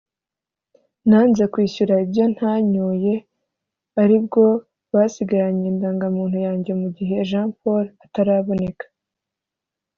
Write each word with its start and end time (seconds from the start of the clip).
nanze 1.09 1.43
kwishyura 1.53 1.93
ibyo 2.05 2.23
ntanyoye 2.35 3.13
ari 4.01 4.17
bwo 4.25 4.45
basigaranye 4.93 5.65
indangamuntu 5.71 6.37
yanjye 6.45 6.71
mu 6.81 6.87
gihe 6.97 7.15
Jean 7.29 7.49
Paul 7.59 7.85
ataraboneka” 8.05 8.85